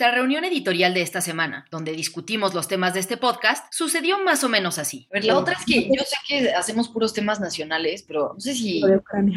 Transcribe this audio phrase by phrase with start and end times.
[0.00, 4.42] Nuestra reunión editorial de esta semana, donde discutimos los temas de este podcast, sucedió más
[4.44, 5.06] o menos así.
[5.10, 8.40] A ver, la otra es que yo sé que hacemos puros temas nacionales, pero no
[8.40, 8.80] sé si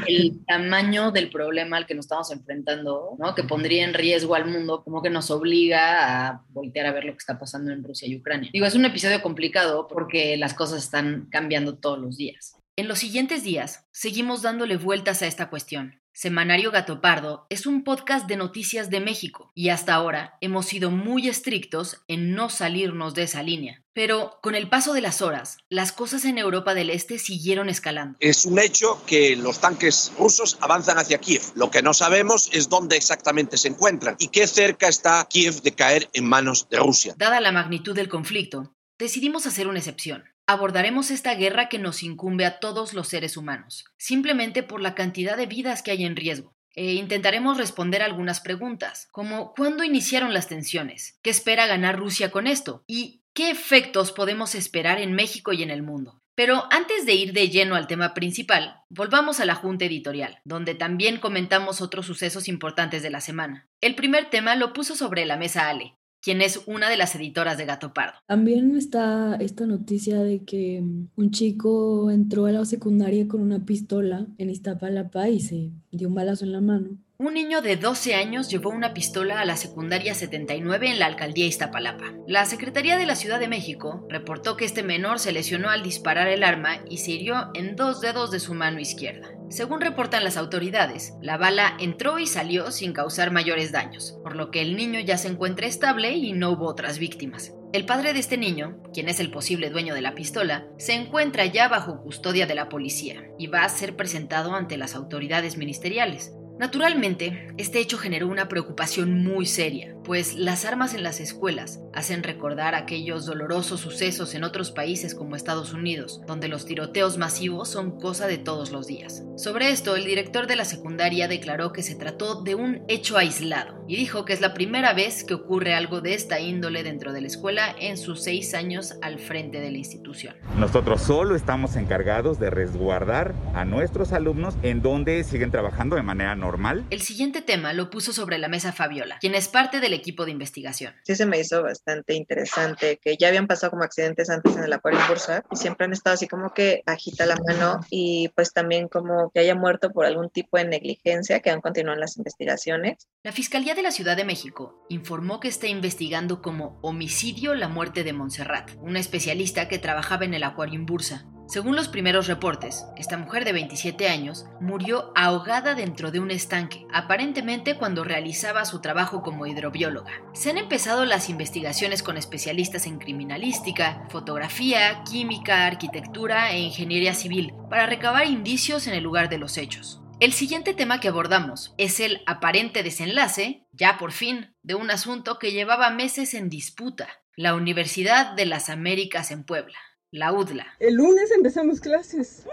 [0.08, 3.36] el tamaño del problema al que nos estamos enfrentando, ¿no?
[3.36, 7.12] que pondría en riesgo al mundo, como que nos obliga a voltear a ver lo
[7.12, 8.50] que está pasando en Rusia y Ucrania.
[8.54, 12.56] Digo, es un episodio complicado porque las cosas están cambiando todos los días.
[12.78, 16.00] En los siguientes días, seguimos dándole vueltas a esta cuestión.
[16.16, 20.92] Semanario Gato Pardo es un podcast de noticias de México y hasta ahora hemos sido
[20.92, 23.82] muy estrictos en no salirnos de esa línea.
[23.94, 28.16] Pero con el paso de las horas, las cosas en Europa del Este siguieron escalando.
[28.20, 31.42] Es un hecho que los tanques rusos avanzan hacia Kiev.
[31.56, 35.72] Lo que no sabemos es dónde exactamente se encuentran y qué cerca está Kiev de
[35.72, 37.16] caer en manos de Rusia.
[37.18, 40.24] Dada la magnitud del conflicto, decidimos hacer una excepción.
[40.46, 45.38] Abordaremos esta guerra que nos incumbe a todos los seres humanos, simplemente por la cantidad
[45.38, 46.54] de vidas que hay en riesgo.
[46.76, 51.18] E intentaremos responder algunas preguntas, como ¿cuándo iniciaron las tensiones?
[51.22, 52.84] ¿Qué espera ganar Rusia con esto?
[52.88, 56.20] ¿Y qué efectos podemos esperar en México y en el mundo?
[56.36, 60.74] Pero antes de ir de lleno al tema principal, volvamos a la junta editorial, donde
[60.74, 63.70] también comentamos otros sucesos importantes de la semana.
[63.82, 67.58] El primer tema lo puso sobre la mesa Ale, quien es una de las editoras
[67.58, 68.18] de Gato Pardo.
[68.26, 73.66] También está esta noticia de que mm, un chico entró a la secundaria con una
[73.66, 76.98] pistola en Iztapalapa y se dio un balazo en la mano.
[77.18, 81.46] Un niño de 12 años llevó una pistola a la secundaria 79 en la alcaldía
[81.46, 82.14] Iztapalapa.
[82.28, 86.28] La Secretaría de la Ciudad de México reportó que este menor se lesionó al disparar
[86.28, 89.30] el arma y se hirió en dos dedos de su mano izquierda.
[89.50, 94.50] Según reportan las autoridades, la bala entró y salió sin causar mayores daños, por lo
[94.50, 97.54] que el niño ya se encuentra estable y no hubo otras víctimas.
[97.74, 101.46] El padre de este niño, quien es el posible dueño de la pistola, se encuentra
[101.46, 106.34] ya bajo custodia de la policía y va a ser presentado ante las autoridades ministeriales.
[106.60, 112.24] Naturalmente, este hecho generó una preocupación muy seria, pues las armas en las escuelas hacen
[112.24, 118.00] recordar aquellos dolorosos sucesos en otros países como Estados Unidos, donde los tiroteos masivos son
[118.00, 119.24] cosa de todos los días.
[119.38, 123.84] Sobre esto, el director de la secundaria declaró que se trató de un hecho aislado
[123.88, 127.22] y dijo que es la primera vez que ocurre algo de esta índole dentro de
[127.22, 130.36] la escuela en sus seis años al frente de la institución.
[130.58, 136.36] Nosotros solo estamos encargados de resguardar a nuestros alumnos en donde siguen trabajando de manera
[136.36, 136.86] normal.
[136.90, 140.94] El siguiente tema lo puso sobre la mesa Fabiola, quien es parte equipo de investigación.
[141.04, 144.74] Sí se me hizo bastante interesante que ya habían pasado como accidentes antes en el
[144.74, 148.54] acuario en Bursa y siempre han estado así como que agita la mano y pues
[148.54, 153.08] también como que haya muerto por algún tipo de negligencia que han continuado las investigaciones.
[153.24, 158.04] La Fiscalía de la Ciudad de México informó que está investigando como homicidio la muerte
[158.04, 161.26] de Montserrat, una especialista que trabajaba en el acuario en Bursa.
[161.46, 166.88] Según los primeros reportes, esta mujer de 27 años murió ahogada dentro de un estanque,
[166.92, 170.12] aparentemente cuando realizaba su trabajo como hidrobióloga.
[170.34, 177.54] Se han empezado las investigaciones con especialistas en criminalística, fotografía, química, arquitectura e ingeniería civil
[177.70, 180.02] para recabar indicios en el lugar de los hechos.
[180.22, 185.40] El siguiente tema que abordamos es el aparente desenlace, ya por fin, de un asunto
[185.40, 189.78] que llevaba meses en disputa, la Universidad de las Américas en Puebla
[190.14, 190.68] la UDLA.
[190.80, 192.46] El lunes empezamos clases.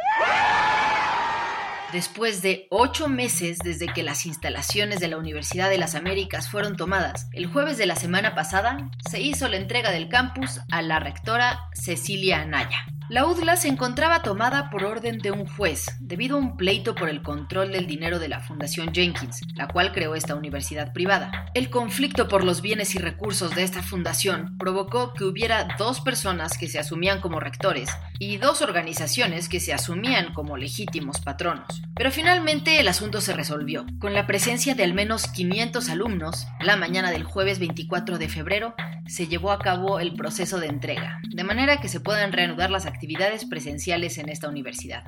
[1.92, 6.76] Después de ocho meses desde que las instalaciones de la Universidad de las Américas fueron
[6.76, 11.00] tomadas, el jueves de la semana pasada se hizo la entrega del campus a la
[11.00, 12.86] rectora Cecilia Anaya.
[13.10, 17.08] La UDLA se encontraba tomada por orden de un juez debido a un pleito por
[17.08, 21.46] el control del dinero de la Fundación Jenkins, la cual creó esta universidad privada.
[21.54, 26.56] El conflicto por los bienes y recursos de esta fundación provocó que hubiera dos personas
[26.56, 27.90] que se asumían como rectores
[28.20, 31.82] y dos organizaciones que se asumían como legítimos patronos.
[31.96, 33.86] Pero finalmente el asunto se resolvió.
[33.98, 38.76] Con la presencia de al menos 500 alumnos, la mañana del jueves 24 de febrero
[39.08, 42.86] se llevó a cabo el proceso de entrega, de manera que se puedan reanudar las
[42.86, 42.99] actividades
[43.44, 45.04] presenciales en esta universidad.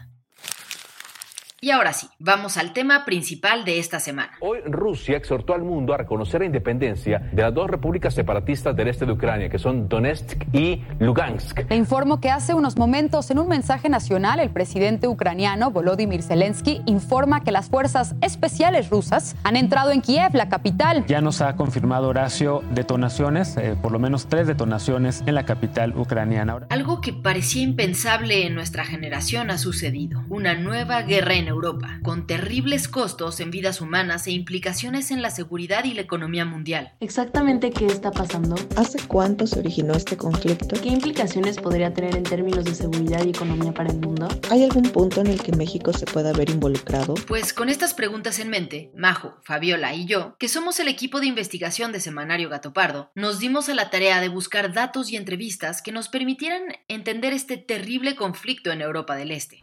[1.64, 4.32] Y ahora sí, vamos al tema principal de esta semana.
[4.41, 8.88] Hoy Rusia exhortó al mundo a reconocer la independencia de las dos repúblicas separatistas del
[8.88, 11.61] este de Ucrania, que son Donetsk y Lugansk.
[11.70, 16.82] Le informo que hace unos momentos en un mensaje nacional el presidente ucraniano Volodymyr Zelensky
[16.87, 21.06] informa que las fuerzas especiales rusas han entrado en Kiev, la capital.
[21.06, 25.97] Ya nos ha confirmado Horacio detonaciones, eh, por lo menos tres detonaciones en la capital
[25.97, 26.67] ucraniana.
[26.70, 30.25] Algo que parecía impensable en nuestra generación ha sucedido.
[30.29, 35.31] Una nueva guerra en Europa, con terribles costos en vidas humanas e implicaciones en la
[35.31, 36.93] seguridad y la economía mundial.
[37.00, 38.56] ¿Exactamente qué está pasando?
[38.76, 40.81] ¿Hace cuánto se originó este conflicto?
[40.81, 44.28] ¿Qué implicaciones podría tener en términos de seguridad y economía para el mundo?
[44.50, 47.14] ¿Hay algún punto en el que México se pueda ver involucrado?
[47.28, 51.26] Pues con estas preguntas en mente, Majo, Fabiola y yo, que somos el equipo de
[51.26, 55.82] investigación de Semanario Gato Pardo, nos dimos a la tarea de buscar datos y entrevistas
[55.82, 59.60] que nos permitieran entender este terrible conflicto en Europa del Este.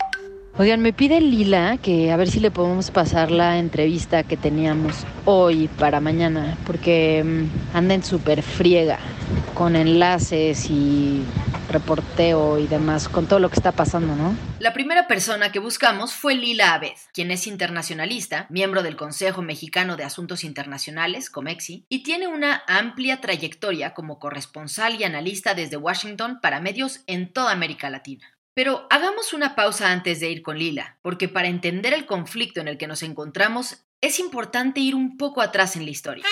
[0.57, 5.05] Oigan, me pide Lila que a ver si le podemos pasar la entrevista que teníamos
[5.25, 8.99] hoy para mañana, porque mm, anda en súper friega
[9.53, 11.23] con enlaces y
[11.69, 14.35] reporteo y demás, con todo lo que está pasando, ¿no?
[14.59, 19.95] La primera persona que buscamos fue Lila Abed, quien es internacionalista, miembro del Consejo Mexicano
[19.95, 26.39] de Asuntos Internacionales, COMEXI, y tiene una amplia trayectoria como corresponsal y analista desde Washington
[26.41, 28.38] para medios en toda América Latina.
[28.59, 32.67] Pero hagamos una pausa antes de ir con Lila, porque para entender el conflicto en
[32.67, 36.25] el que nos encontramos es importante ir un poco atrás en la historia.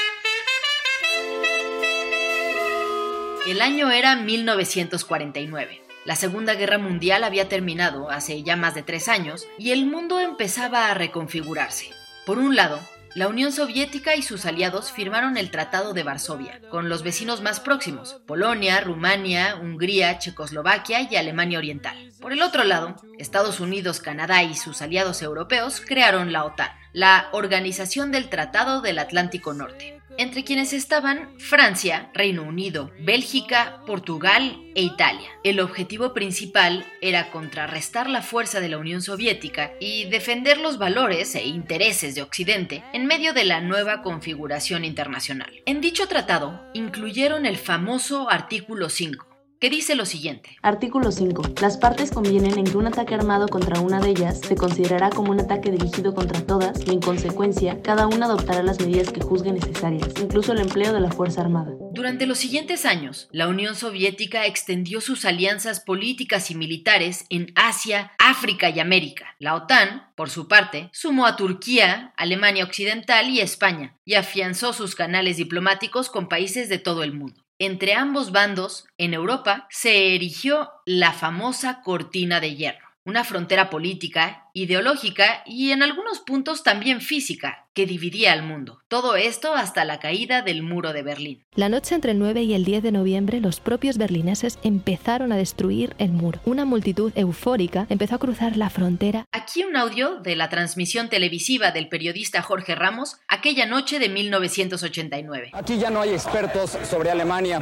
[3.48, 5.82] El año era 1949.
[6.04, 10.20] La Segunda Guerra Mundial había terminado hace ya más de tres años y el mundo
[10.20, 11.94] empezaba a reconfigurarse.
[12.26, 12.82] Por un lado,
[13.18, 17.60] la Unión Soviética y sus aliados firmaron el Tratado de Varsovia, con los vecinos más
[17.60, 22.12] próximos, Polonia, Rumania, Hungría, Checoslovaquia y Alemania Oriental.
[22.22, 27.30] Por el otro lado, Estados Unidos, Canadá y sus aliados europeos crearon la OTAN, la
[27.32, 34.82] Organización del Tratado del Atlántico Norte entre quienes estaban Francia, Reino Unido, Bélgica, Portugal e
[34.82, 35.30] Italia.
[35.44, 41.36] El objetivo principal era contrarrestar la fuerza de la Unión Soviética y defender los valores
[41.36, 45.52] e intereses de Occidente en medio de la nueva configuración internacional.
[45.66, 50.58] En dicho tratado incluyeron el famoso artículo 5, que dice lo siguiente.
[50.62, 51.56] Artículo 5.
[51.62, 55.32] Las partes convienen en que un ataque armado contra una de ellas se considerará como
[55.32, 59.52] un ataque dirigido contra todas y en consecuencia cada una adoptará las medidas que juzgue
[59.52, 61.72] necesarias, incluso el empleo de la Fuerza Armada.
[61.92, 68.12] Durante los siguientes años, la Unión Soviética extendió sus alianzas políticas y militares en Asia,
[68.20, 69.36] África y América.
[69.40, 74.94] La OTAN, por su parte, sumó a Turquía, Alemania Occidental y España, y afianzó sus
[74.94, 77.47] canales diplomáticos con países de todo el mundo.
[77.60, 84.47] Entre ambos bandos, en Europa, se erigió la famosa cortina de hierro, una frontera política,
[84.62, 88.80] ideológica y en algunos puntos también física que dividía al mundo.
[88.88, 91.46] Todo esto hasta la caída del muro de Berlín.
[91.54, 95.38] La noche entre el 9 y el 10 de noviembre, los propios berlineses empezaron a
[95.38, 96.40] destruir el muro.
[96.46, 99.26] Una multitud eufórica empezó a cruzar la frontera.
[99.32, 105.52] Aquí un audio de la transmisión televisiva del periodista Jorge Ramos aquella noche de 1989.
[105.54, 107.60] Aquí ya no hay expertos sobre Alemania.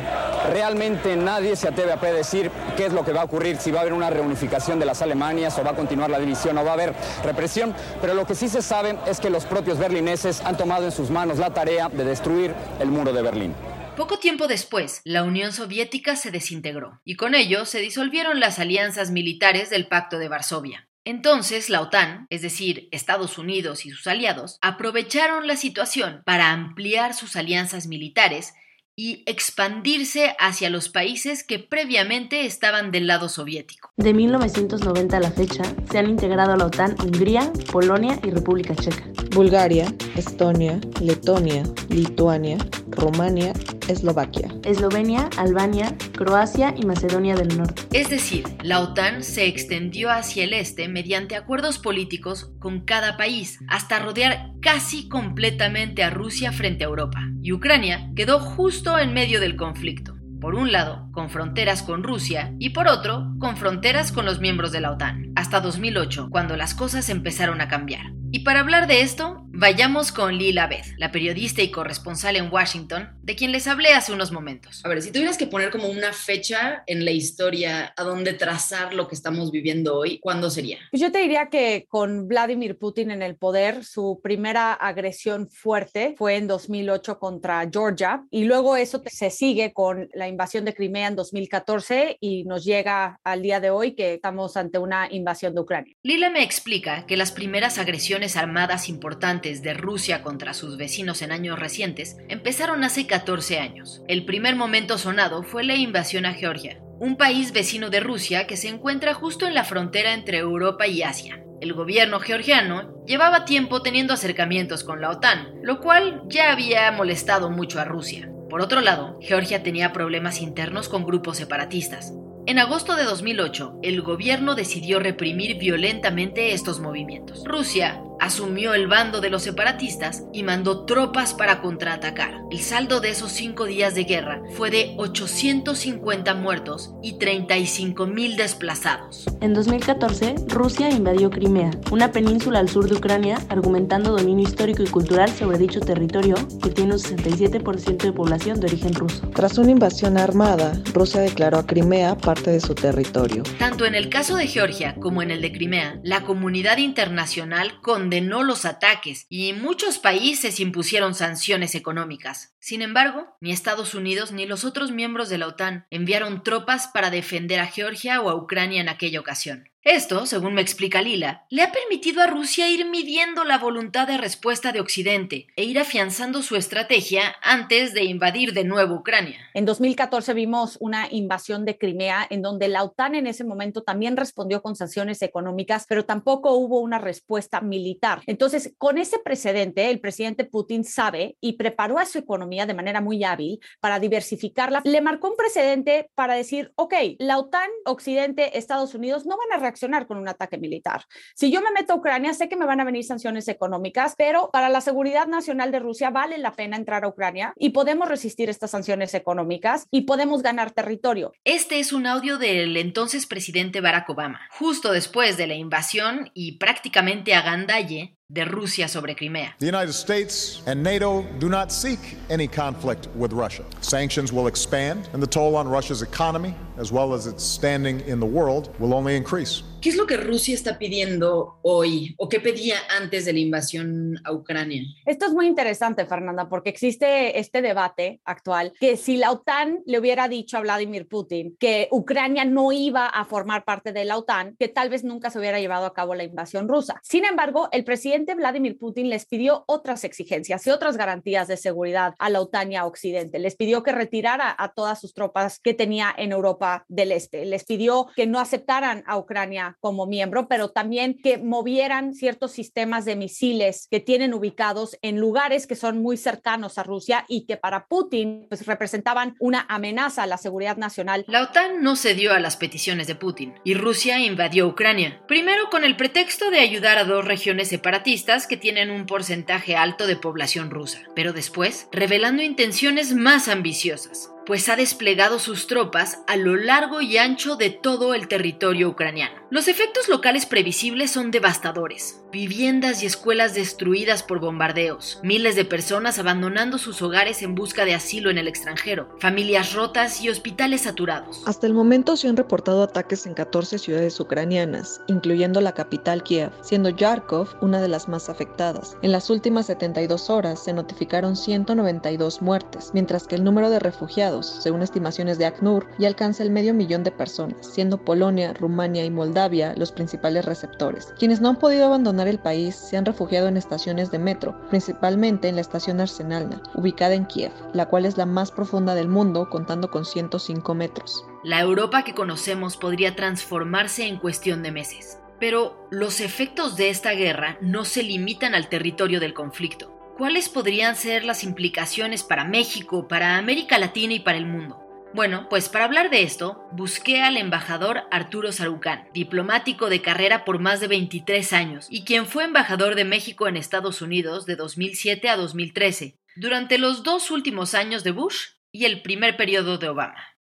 [0.50, 3.80] Realmente nadie se atreve a predecir qué es lo que va a ocurrir, si va
[3.80, 6.72] a haber una reunificación de las Alemanias o va a continuar la división o va
[6.72, 6.85] a haber
[7.24, 7.74] represión.
[8.01, 11.10] Pero lo que sí se sabe es que los propios berlineses han tomado en sus
[11.10, 13.54] manos la tarea de destruir el muro de Berlín.
[13.96, 19.10] Poco tiempo después, la Unión Soviética se desintegró y con ello se disolvieron las alianzas
[19.10, 20.89] militares del Pacto de Varsovia.
[21.06, 27.13] Entonces la OTAN, es decir, Estados Unidos y sus aliados, aprovecharon la situación para ampliar
[27.13, 28.54] sus alianzas militares
[28.98, 33.92] y expandirse hacia los países que previamente estaban del lado soviético.
[33.98, 38.74] De 1990 a la fecha, se han integrado a la OTAN Hungría, Polonia y República
[38.75, 39.04] Checa.
[39.32, 43.52] Bulgaria, Estonia, Letonia, Lituania, Rumania,
[43.90, 44.50] Eslovaquia.
[44.64, 47.84] Eslovenia, Albania, Croacia y Macedonia del Norte.
[47.92, 53.60] Es decir, la OTAN se extendió hacia el este mediante acuerdos políticos con cada país,
[53.68, 57.20] hasta rodear casi completamente a Rusia frente a Europa.
[57.42, 60.15] Y Ucrania quedó justo en medio del conflicto.
[60.39, 64.72] Por un lado, con fronteras con Rusia y por otro, con fronteras con los miembros
[64.72, 65.32] de la OTAN.
[65.36, 68.13] Hasta 2008, cuando las cosas empezaron a cambiar.
[68.32, 73.10] Y para hablar de esto, vayamos con Lila Beth, la periodista y corresponsal en Washington,
[73.24, 74.84] de quien les hablé hace unos momentos.
[74.84, 78.94] A ver, si tuvieras que poner como una fecha en la historia a donde trazar
[78.94, 80.80] lo que estamos viviendo hoy, ¿cuándo sería?
[80.92, 86.16] Pues yo te diría que con Vladimir Putin en el poder, su primera agresión fuerte
[86.18, 91.08] fue en 2008 contra Georgia y luego eso se sigue con la invasión de Crimea
[91.08, 95.62] en 2014 y nos llega al día de hoy que estamos ante una invasión de
[95.62, 95.96] Ucrania.
[96.04, 101.32] Lila me explica que las primeras agresiones armadas importantes de Rusia contra sus vecinos en
[101.32, 104.02] años recientes empezaron hace 14 años.
[104.08, 108.58] El primer momento sonado fue la invasión a Georgia, un país vecino de Rusia que
[108.58, 111.44] se encuentra justo en la frontera entre Europa y Asia.
[111.62, 117.52] El gobierno georgiano llevaba tiempo teniendo acercamientos con la OTAN, lo cual ya había molestado
[117.52, 118.30] mucho a Rusia.
[118.50, 122.14] Por otro lado, Georgia tenía problemas internos con grupos separatistas.
[122.48, 127.44] En agosto de 2008, el gobierno decidió reprimir violentamente estos movimientos.
[127.44, 132.42] Rusia asumió el bando de los separatistas y mandó tropas para contraatacar.
[132.52, 138.36] El saldo de esos cinco días de guerra fue de 850 muertos y 35 mil
[138.36, 139.26] desplazados.
[139.42, 144.88] En 2014, Rusia invadió Crimea, una península al sur de Ucrania, argumentando dominio histórico y
[144.88, 149.28] cultural sobre dicho territorio, que tiene un 67% de población de origen ruso.
[149.30, 153.44] Tras una invasión armada, Rusia declaró a Crimea parte de su territorio.
[153.60, 158.44] Tanto en el caso de Georgia como en el de Crimea, la comunidad internacional condenó
[158.44, 162.54] los ataques y muchos países impusieron sanciones económicas.
[162.60, 167.10] Sin embargo, ni Estados Unidos ni los otros miembros de la OTAN enviaron tropas para
[167.10, 169.72] defender a Georgia o a Ucrania en aquella ocasión.
[169.86, 174.18] Esto, según me explica Lila, le ha permitido a Rusia ir midiendo la voluntad de
[174.18, 179.38] respuesta de Occidente e ir afianzando su estrategia antes de invadir de nuevo Ucrania.
[179.54, 184.18] En 2014 vimos una invasión de Crimea en donde la OTAN en ese momento también
[184.18, 188.24] respondió con sanciones económicas, pero tampoco hubo una respuesta militar.
[188.25, 193.01] Entonces, con ese precedente, el presidente Putin sabe y preparó a su economía de manera
[193.01, 194.82] muy hábil para diversificarla.
[194.84, 199.63] Le marcó un precedente para decir, ok, la OTAN, Occidente, Estados Unidos no van a
[199.75, 201.03] reaccionar con un ataque militar.
[201.36, 204.50] Si yo me meto a Ucrania, sé que me van a venir sanciones económicas, pero
[204.51, 208.50] para la seguridad nacional de Rusia vale la pena entrar a Ucrania y podemos resistir
[208.50, 211.34] estas sanciones económicas y podemos ganar territorio.
[211.44, 216.53] Este es un audio del entonces presidente Barack Obama, justo después de la invasión y
[216.53, 219.53] prácticamente a gandalle de Rusia sobre Crimea.
[219.60, 223.63] The United States and NATO do not seek any conflict with Russia.
[223.82, 228.20] Sanctions will expand and the toll on Russia's economy as well as its standing in
[228.20, 229.62] the world will only increase.
[229.86, 234.20] ¿Qué es lo que Rusia está pidiendo hoy o qué pedía antes de la invasión
[234.24, 234.82] a Ucrania?
[235.06, 240.00] Esto es muy interesante, Fernanda, porque existe este debate actual que si la OTAN le
[240.00, 244.56] hubiera dicho a Vladimir Putin que Ucrania no iba a formar parte de la OTAN,
[244.58, 247.00] que tal vez nunca se hubiera llevado a cabo la invasión rusa.
[247.04, 252.15] Sin embargo, el presidente Vladimir Putin les pidió otras exigencias y otras garantías de seguridad
[252.18, 253.38] a la OTAN y a Occidente.
[253.38, 257.46] Les pidió que retirara a todas sus tropas que tenía en Europa del Este.
[257.46, 263.05] Les pidió que no aceptaran a Ucrania como miembro, pero también que movieran ciertos sistemas
[263.05, 267.58] de misiles que tienen ubicados en lugares que son muy cercanos a Rusia y que
[267.58, 271.25] para Putin pues, representaban una amenaza a la seguridad nacional.
[271.27, 275.84] La OTAN no cedió a las peticiones de Putin y Rusia invadió Ucrania, primero con
[275.84, 280.70] el pretexto de ayudar a dos regiones separatistas que tienen un porcentaje alto de población
[280.70, 287.02] rusa, pero después revelando intenciones más ambiciosas pues ha desplegado sus tropas a lo largo
[287.02, 289.36] y ancho de todo el territorio ucraniano.
[289.50, 292.22] Los efectos locales previsibles son devastadores.
[292.32, 297.94] Viviendas y escuelas destruidas por bombardeos, miles de personas abandonando sus hogares en busca de
[297.94, 301.44] asilo en el extranjero, familias rotas y hospitales saturados.
[301.46, 306.52] Hasta el momento se han reportado ataques en 14 ciudades ucranianas, incluyendo la capital Kiev,
[306.62, 308.98] siendo Yarkov una de las más afectadas.
[309.02, 314.35] En las últimas 72 horas se notificaron 192 muertes, mientras que el número de refugiados
[314.44, 319.10] según estimaciones de ACNUR, ya alcanza el medio millón de personas, siendo Polonia, Rumania y
[319.10, 321.13] Moldavia los principales receptores.
[321.18, 325.48] Quienes no han podido abandonar el país se han refugiado en estaciones de metro, principalmente
[325.48, 329.50] en la estación Arsenalna, ubicada en Kiev, la cual es la más profunda del mundo,
[329.50, 331.25] contando con 105 metros.
[331.44, 335.20] La Europa que conocemos podría transformarse en cuestión de meses.
[335.39, 339.92] Pero los efectos de esta guerra no se limitan al territorio del conflicto.
[340.18, 344.82] ¿Cuáles podrían ser las implicaciones para México, para América Latina y para el mundo?
[345.14, 350.60] Bueno, pues para hablar de esto, busqué al embajador Arturo Sarucán, diplomático de carrera por
[350.60, 355.28] más de 23 años y quien fue embajador de México en Estados Unidos de 2007
[355.28, 360.35] a 2013, durante los dos últimos años de Bush y el primer periodo de Obama.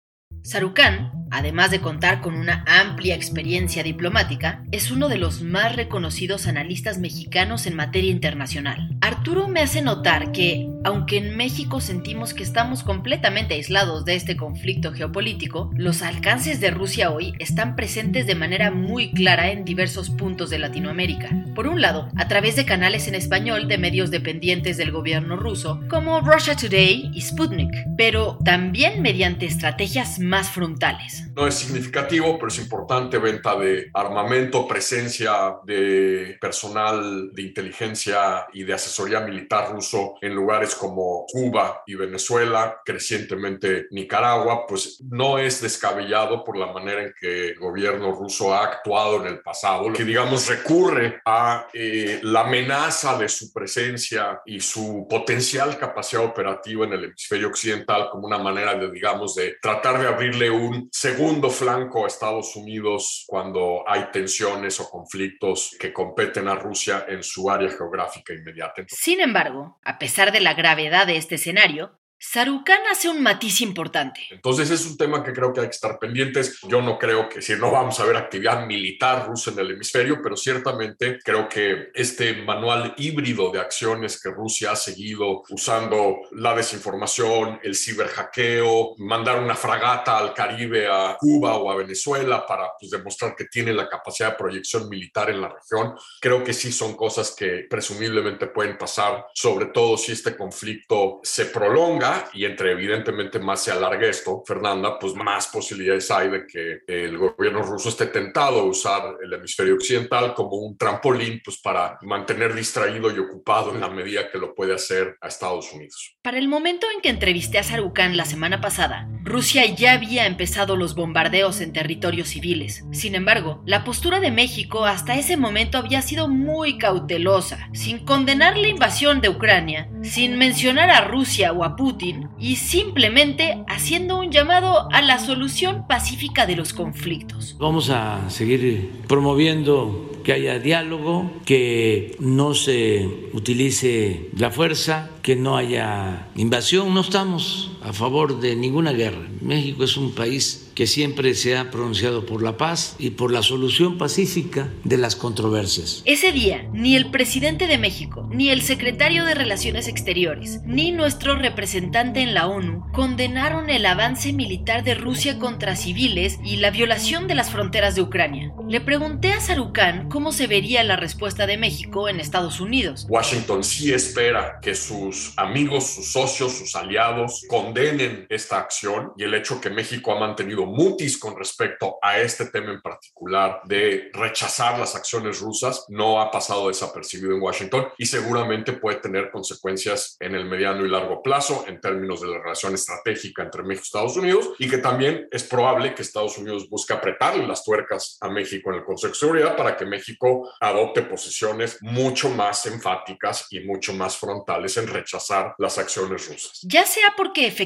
[0.43, 6.47] Sarukan, además de contar con una amplia experiencia diplomática, es uno de los más reconocidos
[6.47, 8.89] analistas mexicanos en materia internacional.
[8.99, 14.35] Arturo me hace notar que, aunque en México sentimos que estamos completamente aislados de este
[14.35, 20.09] conflicto geopolítico, los alcances de Rusia hoy están presentes de manera muy clara en diversos
[20.09, 21.29] puntos de Latinoamérica.
[21.55, 25.79] Por un lado, a través de canales en español de medios dependientes del gobierno ruso,
[25.89, 31.27] como Russia Today y Sputnik, pero también mediante estrategias más frontales.
[31.35, 38.63] No es significativo, pero es importante venta de armamento, presencia de personal de inteligencia y
[38.63, 45.61] de asesoría militar ruso en lugares como Cuba y Venezuela, crecientemente Nicaragua, pues no es
[45.61, 50.03] descabellado por la manera en que el gobierno ruso ha actuado en el pasado, que
[50.03, 56.93] digamos recurre a eh, la amenaza de su presencia y su potencial capacidad operativa en
[56.93, 61.49] el hemisferio occidental como una manera de, digamos, de tratar de abrir abrirle un segundo
[61.49, 67.49] flanco a Estados Unidos cuando hay tensiones o conflictos que competen a Rusia en su
[67.49, 68.83] área geográfica inmediata.
[68.87, 74.21] Sin embargo, a pesar de la gravedad de este escenario, Sarukan hace un matiz importante.
[74.31, 76.57] Entonces es un tema que creo que hay que estar pendientes.
[76.69, 80.21] Yo no creo que si no vamos a ver actividad militar rusa en el hemisferio,
[80.23, 86.55] pero ciertamente creo que este manual híbrido de acciones que Rusia ha seguido usando la
[86.55, 92.89] desinformación, el ciberhackeo, mandar una fragata al Caribe, a Cuba o a Venezuela para pues,
[92.89, 96.95] demostrar que tiene la capacidad de proyección militar en la región, creo que sí son
[96.95, 103.39] cosas que presumiblemente pueden pasar, sobre todo si este conflicto se prolonga y entre evidentemente
[103.39, 108.07] más se alargue esto, Fernanda, pues más posibilidades hay de que el gobierno ruso esté
[108.07, 113.73] tentado a usar el hemisferio occidental como un trampolín pues para mantener distraído y ocupado
[113.73, 116.15] en la medida que lo puede hacer a Estados Unidos.
[116.21, 120.75] Para el momento en que entrevisté a Sarukan la semana pasada, Rusia ya había empezado
[120.75, 122.83] los bombardeos en territorios civiles.
[122.91, 128.57] Sin embargo, la postura de México hasta ese momento había sido muy cautelosa, sin condenar
[128.57, 132.02] la invasión de Ucrania, sin mencionar a Rusia o a Putin
[132.39, 137.55] y simplemente haciendo un llamado a la solución pacífica de los conflictos.
[137.59, 145.57] Vamos a seguir promoviendo que haya diálogo, que no se utilice la fuerza, que no
[145.57, 146.93] haya invasión.
[146.93, 149.27] No estamos a favor de ninguna guerra.
[149.41, 153.43] México es un país que siempre se ha pronunciado por la paz y por la
[153.43, 156.01] solución pacífica de las controversias.
[156.05, 161.35] Ese día, ni el presidente de México, ni el secretario de Relaciones Exteriores, ni nuestro
[161.35, 167.27] representante en la ONU condenaron el avance militar de Rusia contra civiles y la violación
[167.27, 168.51] de las fronteras de Ucrania.
[168.67, 173.05] Le pregunté a Sarukan cómo se vería la respuesta de México en Estados Unidos.
[173.09, 179.33] Washington sí espera que sus amigos, sus socios, sus aliados condenen esta acción y el
[179.33, 184.77] hecho que México ha mantenido mutis con respecto a este tema en particular de rechazar
[184.77, 190.35] las acciones rusas no ha pasado desapercibido en Washington y seguramente puede tener consecuencias en
[190.35, 194.17] el mediano y largo plazo en términos de la relación estratégica entre México y Estados
[194.17, 198.69] Unidos y que también es probable que Estados Unidos busque apretarle las tuercas a México
[198.69, 203.93] en el Consejo de Seguridad para que México adopte posiciones mucho más enfáticas y mucho
[203.93, 206.59] más frontales en rechazar las acciones rusas.
[206.61, 207.62] Ya sea porque efectivamente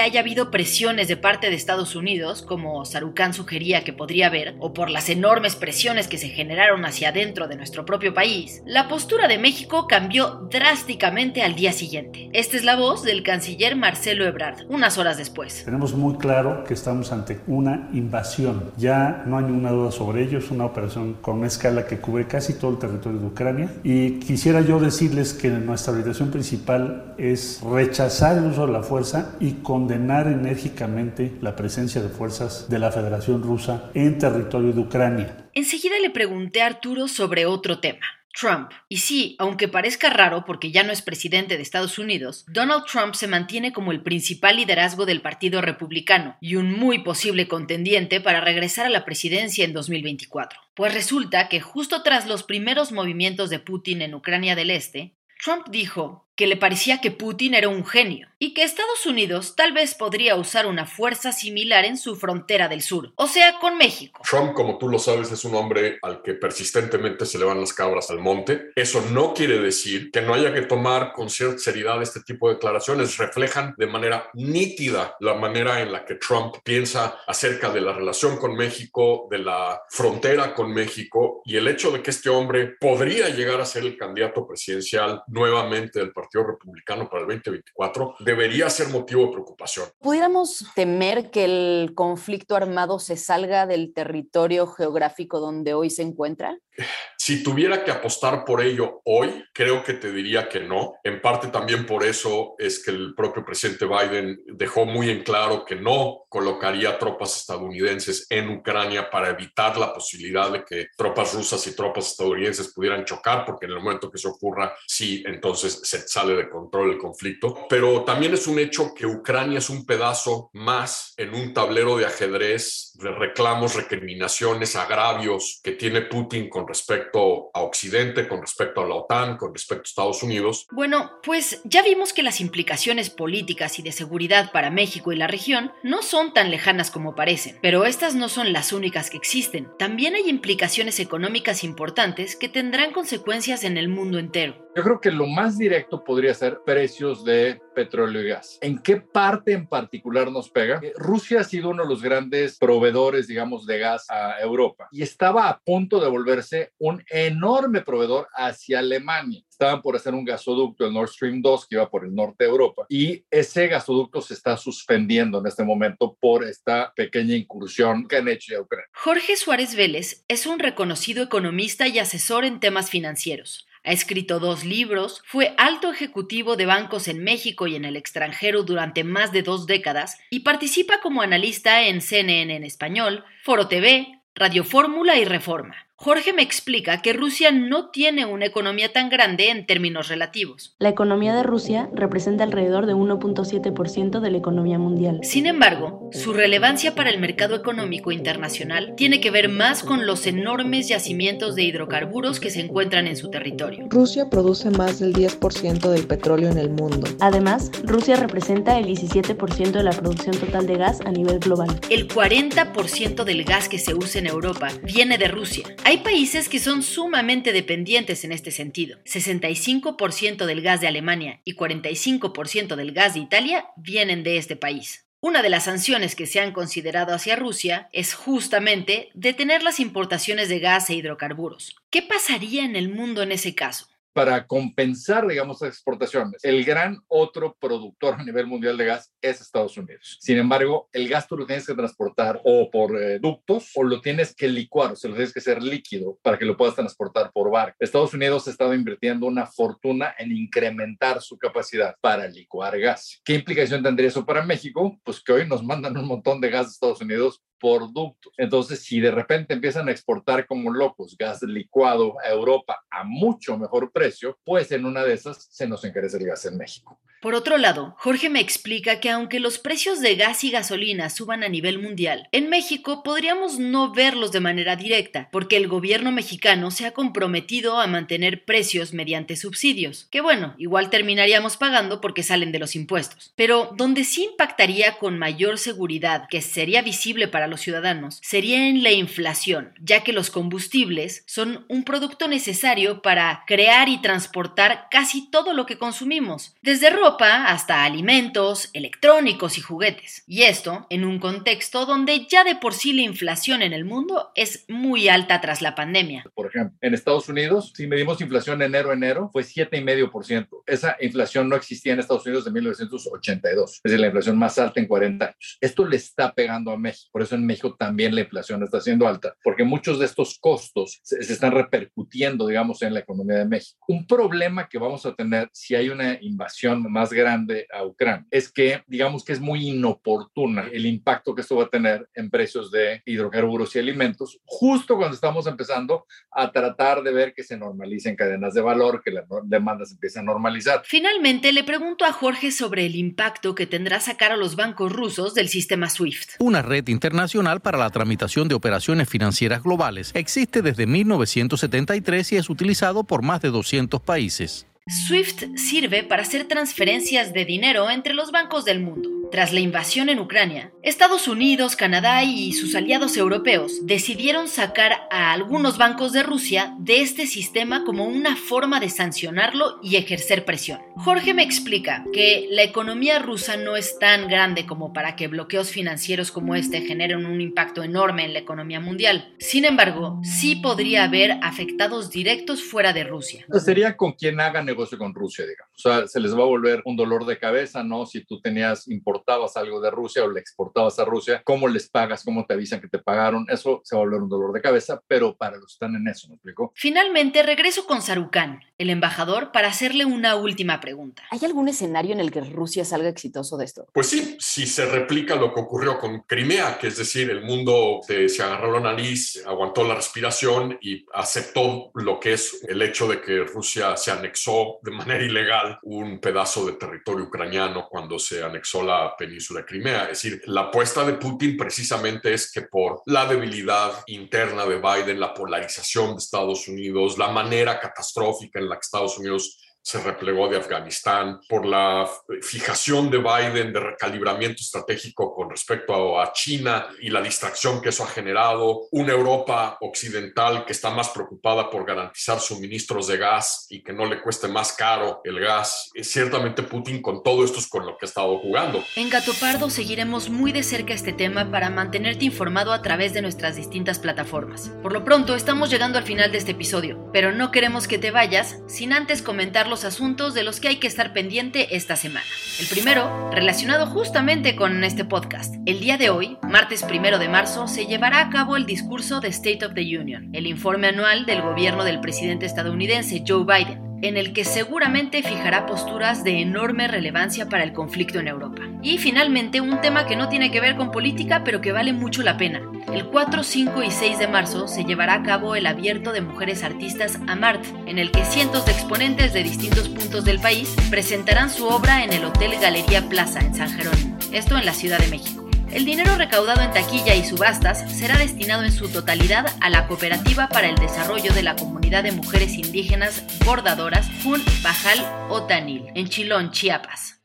[0.00, 4.72] haya habido presiones de parte de Estados Unidos, como Sarukan sugería que podría haber, o
[4.72, 9.28] por las enormes presiones que se generaron hacia adentro de nuestro propio país, la postura
[9.28, 12.30] de México cambió drásticamente al día siguiente.
[12.32, 15.64] Esta es la voz del canciller Marcelo Ebrard, unas horas después.
[15.64, 18.72] Tenemos muy claro que estamos ante una invasión.
[18.76, 22.26] Ya no hay ninguna duda sobre ello, es una operación con una escala que cubre
[22.26, 23.72] casi todo el territorio de Ucrania.
[23.82, 29.17] Y quisiera yo decirles que nuestra orientación principal es rechazar el uso de la fuerza
[29.40, 35.48] y condenar enérgicamente la presencia de fuerzas de la Federación Rusa en territorio de Ucrania.
[35.54, 38.06] Enseguida le pregunté a Arturo sobre otro tema.
[38.38, 38.70] Trump.
[38.88, 43.14] Y sí, aunque parezca raro porque ya no es presidente de Estados Unidos, Donald Trump
[43.14, 48.40] se mantiene como el principal liderazgo del Partido Republicano y un muy posible contendiente para
[48.40, 50.60] regresar a la presidencia en 2024.
[50.74, 55.66] Pues resulta que justo tras los primeros movimientos de Putin en Ucrania del Este, Trump
[55.70, 59.96] dijo que le parecía que Putin era un genio y que Estados Unidos tal vez
[59.96, 64.22] podría usar una fuerza similar en su frontera del sur, o sea, con México.
[64.22, 67.72] Trump, como tú lo sabes, es un hombre al que persistentemente se le van las
[67.72, 68.70] cabras al monte.
[68.76, 72.54] Eso no quiere decir que no haya que tomar con cierta seriedad este tipo de
[72.54, 73.16] declaraciones.
[73.16, 78.36] Reflejan de manera nítida la manera en la que Trump piensa acerca de la relación
[78.36, 83.28] con México, de la frontera con México y el hecho de que este hombre podría
[83.30, 88.68] llegar a ser el candidato presidencial nuevamente del Partido Partido Republicano para el 2024 debería
[88.68, 89.88] ser motivo de preocupación.
[89.98, 96.58] ¿Pudiéramos temer que el conflicto armado se salga del territorio geográfico donde hoy se encuentra?
[97.28, 100.94] Si tuviera que apostar por ello hoy, creo que te diría que no.
[101.04, 105.62] En parte también por eso es que el propio presidente Biden dejó muy en claro
[105.66, 111.66] que no colocaría tropas estadounidenses en Ucrania para evitar la posibilidad de que tropas rusas
[111.66, 116.08] y tropas estadounidenses pudieran chocar, porque en el momento que eso ocurra, sí, entonces se
[116.08, 117.66] sale de control el conflicto.
[117.68, 122.06] Pero también es un hecho que Ucrania es un pedazo más en un tablero de
[122.06, 127.17] ajedrez de reclamos, recriminaciones, agravios que tiene Putin con respecto
[127.54, 130.66] a Occidente, con respecto a la OTAN, con respecto a Estados Unidos.
[130.70, 135.26] Bueno, pues ya vimos que las implicaciones políticas y de seguridad para México y la
[135.26, 139.68] región no son tan lejanas como parecen, pero estas no son las únicas que existen.
[139.78, 144.67] También hay implicaciones económicas importantes que tendrán consecuencias en el mundo entero.
[144.78, 148.58] Yo creo que lo más directo podría ser precios de petróleo y gas.
[148.60, 150.78] ¿En qué parte en particular nos pega?
[150.80, 155.02] Eh, Rusia ha sido uno de los grandes proveedores, digamos, de gas a Europa y
[155.02, 159.42] estaba a punto de volverse un enorme proveedor hacia Alemania.
[159.50, 162.50] Estaban por hacer un gasoducto, el Nord Stream 2, que iba por el norte de
[162.50, 168.18] Europa, y ese gasoducto se está suspendiendo en este momento por esta pequeña incursión que
[168.18, 168.86] han hecho a Ucrania.
[168.94, 173.67] Jorge Suárez Vélez es un reconocido economista y asesor en temas financieros.
[173.88, 178.62] Ha escrito dos libros, fue alto ejecutivo de bancos en México y en el extranjero
[178.62, 184.20] durante más de dos décadas y participa como analista en CNN en español, Foro TV,
[184.34, 185.87] Radio Fórmula y Reforma.
[186.00, 190.76] Jorge me explica que Rusia no tiene una economía tan grande en términos relativos.
[190.78, 195.18] La economía de Rusia representa alrededor de 1.7% de la economía mundial.
[195.24, 200.28] Sin embargo, su relevancia para el mercado económico internacional tiene que ver más con los
[200.28, 203.88] enormes yacimientos de hidrocarburos que se encuentran en su territorio.
[203.90, 207.08] Rusia produce más del 10% del petróleo en el mundo.
[207.18, 211.80] Además, Rusia representa el 17% de la producción total de gas a nivel global.
[211.90, 215.66] El 40% del gas que se usa en Europa viene de Rusia.
[215.88, 218.98] Hay países que son sumamente dependientes en este sentido.
[219.06, 225.06] 65% del gas de Alemania y 45% del gas de Italia vienen de este país.
[225.20, 230.50] Una de las sanciones que se han considerado hacia Rusia es justamente detener las importaciones
[230.50, 231.74] de gas e hidrocarburos.
[231.88, 233.88] ¿Qué pasaría en el mundo en ese caso?
[234.18, 236.44] Para compensar, digamos, las exportaciones.
[236.44, 240.18] El gran otro productor a nivel mundial de gas es Estados Unidos.
[240.20, 244.00] Sin embargo, el gas tú lo tienes que transportar o por eh, ductos o lo
[244.00, 247.30] tienes que licuar, o sea, lo tienes que hacer líquido para que lo puedas transportar
[247.32, 247.76] por barco.
[247.78, 253.20] Estados Unidos ha estado invirtiendo una fortuna en incrementar su capacidad para licuar gas.
[253.24, 254.98] ¿Qué implicación tendría eso para México?
[255.04, 257.88] Pues que hoy nos mandan un montón de gas de Estados Unidos por.
[258.36, 263.58] Entonces, si de repente empiezan a exportar como locos gas licuado a Europa a mucho
[263.58, 267.00] mejor precio, pues en una de esas se nos encarece el gas en México.
[267.20, 271.42] Por otro lado, Jorge me explica que aunque los precios de gas y gasolina suban
[271.42, 276.70] a nivel mundial, en México podríamos no verlos de manera directa, porque el gobierno mexicano
[276.70, 282.52] se ha comprometido a mantener precios mediante subsidios, que bueno, igual terminaríamos pagando porque salen
[282.52, 283.32] de los impuestos.
[283.34, 288.84] Pero donde sí impactaría con mayor seguridad, que sería visible para los ciudadanos, sería en
[288.84, 295.28] la inflación, ya que los combustibles son un producto necesario para crear y transportar casi
[295.30, 300.24] todo lo que consumimos, desde hasta alimentos, electrónicos y juguetes.
[300.26, 304.30] Y esto en un contexto donde ya de por sí la inflación en el mundo
[304.34, 306.24] es muy alta tras la pandemia.
[306.34, 310.62] Por ejemplo, en Estados Unidos, si medimos inflación enero-enero, fue 7,5%.
[310.66, 313.72] Esa inflación no existía en Estados Unidos de 1982.
[313.76, 315.58] Es decir, la inflación más alta en 40 años.
[315.60, 317.08] Esto le está pegando a México.
[317.12, 321.00] Por eso en México también la inflación está siendo alta, porque muchos de estos costos
[321.02, 323.78] se, se están repercutiendo, digamos, en la economía de México.
[323.88, 328.26] Un problema que vamos a tener si hay una invasión más grande a Ucrania.
[328.30, 332.28] Es que, digamos que es muy inoportuna el impacto que esto va a tener en
[332.28, 337.56] precios de hidrocarburos y alimentos, justo cuando estamos empezando a tratar de ver que se
[337.56, 340.82] normalicen cadenas de valor, que las demandas empiecen a normalizar.
[340.84, 345.34] Finalmente, le pregunto a Jorge sobre el impacto que tendrá sacar a los bancos rusos
[345.34, 346.32] del sistema SWIFT.
[346.40, 352.50] Una red internacional para la tramitación de operaciones financieras globales existe desde 1973 y es
[352.50, 354.67] utilizado por más de 200 países.
[354.88, 359.10] SWIFT sirve para hacer transferencias de dinero entre los bancos del mundo.
[359.30, 365.32] Tras la invasión en Ucrania, Estados Unidos, Canadá y sus aliados europeos decidieron sacar a
[365.32, 370.80] algunos bancos de Rusia de este sistema como una forma de sancionarlo y ejercer presión.
[370.96, 375.70] Jorge me explica que la economía rusa no es tan grande como para que bloqueos
[375.70, 379.34] financieros como este generen un impacto enorme en la economía mundial.
[379.38, 383.44] Sin embargo, sí podría haber afectados directos fuera de Rusia.
[383.62, 384.62] Sería con quien haga
[384.98, 385.74] con Rusia, digamos.
[385.76, 388.06] O sea, se les va a volver un dolor de cabeza, ¿no?
[388.06, 392.24] Si tú tenías, importabas algo de Rusia o le exportabas a Rusia, ¿cómo les pagas?
[392.24, 393.46] ¿Cómo te avisan que te pagaron?
[393.48, 396.06] Eso se va a volver un dolor de cabeza, pero para los que están en
[396.06, 396.72] eso, ¿me explico?
[396.74, 401.22] Finalmente, regreso con Sarukan, el embajador, para hacerle una última pregunta.
[401.30, 403.86] ¿Hay algún escenario en el que Rusia salga exitoso de esto?
[403.92, 408.00] Pues sí, si se replica lo que ocurrió con Crimea, que es decir, el mundo
[408.06, 413.20] se agarró la nariz, aguantó la respiración y aceptó lo que es el hecho de
[413.20, 418.82] que Rusia se anexó de manera ilegal un pedazo de territorio ucraniano cuando se anexó
[418.82, 420.02] la península de Crimea.
[420.04, 425.20] Es decir, la apuesta de Putin precisamente es que por la debilidad interna de Biden,
[425.20, 430.48] la polarización de Estados Unidos, la manera catastrófica en la que Estados Unidos se replegó
[430.48, 432.06] de Afganistán, por la
[432.42, 438.04] fijación de Biden de recalibramiento estratégico con respecto a China y la distracción que eso
[438.04, 443.82] ha generado, una Europa occidental que está más preocupada por garantizar suministros de gas y
[443.82, 445.88] que no le cueste más caro el gas.
[446.02, 448.84] Ciertamente Putin con todo esto es con lo que ha estado jugando.
[448.94, 453.22] En Gato Pardo seguiremos muy de cerca este tema para mantenerte informado a través de
[453.22, 454.70] nuestras distintas plataformas.
[454.82, 458.10] Por lo pronto estamos llegando al final de este episodio, pero no queremos que te
[458.10, 462.26] vayas sin antes comentar los asuntos de los que hay que estar pendiente esta semana.
[462.60, 465.54] El primero, relacionado justamente con este podcast.
[465.66, 469.28] El día de hoy, martes primero de marzo, se llevará a cabo el discurso de
[469.28, 474.16] State of the Union, el informe anual del gobierno del presidente estadounidense Joe Biden en
[474.16, 478.62] el que seguramente fijará posturas de enorme relevancia para el conflicto en Europa.
[478.82, 482.22] Y finalmente, un tema que no tiene que ver con política, pero que vale mucho
[482.22, 482.60] la pena.
[482.92, 486.62] El 4, 5 y 6 de marzo se llevará a cabo el abierto de mujeres
[486.62, 491.66] artistas AMART, en el que cientos de exponentes de distintos puntos del país presentarán su
[491.66, 495.47] obra en el Hotel Galería Plaza en San Jerónimo, esto en la Ciudad de México.
[495.72, 500.48] El dinero recaudado en taquilla y subastas será destinado en su totalidad a la Cooperativa
[500.48, 504.98] para el Desarrollo de la Comunidad de Mujeres Indígenas Bordadoras Jun Bajal
[505.30, 507.20] Otanil, en Chilón, Chiapas.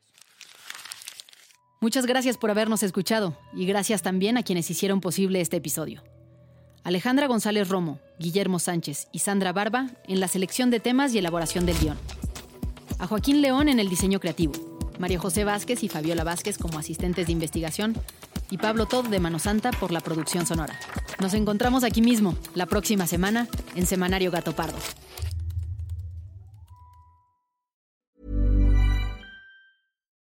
[1.80, 6.02] Muchas gracias por habernos escuchado y gracias también a quienes hicieron posible este episodio.
[6.82, 11.64] Alejandra González Romo, Guillermo Sánchez y Sandra Barba en la selección de temas y elaboración
[11.64, 11.98] del guion.
[12.98, 14.52] A Joaquín León en el diseño creativo.
[14.98, 17.96] María José Vázquez y Fabiola Vázquez como asistentes de investigación
[18.54, 20.78] y Pablo Todd de Mano Santa por la producción sonora.
[21.18, 24.78] Nos encontramos aquí mismo, la próxima semana, en Semanario Gato Pardo.